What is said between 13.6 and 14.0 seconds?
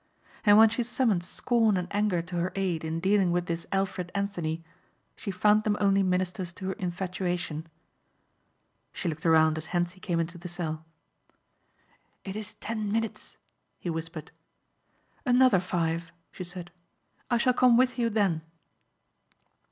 he